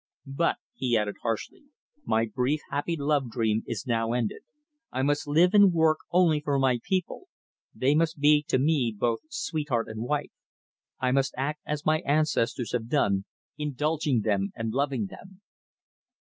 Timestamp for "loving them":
14.73-15.41